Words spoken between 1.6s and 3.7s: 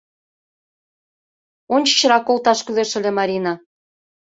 Ончычрак колташ кӱлеш ыле, Марина.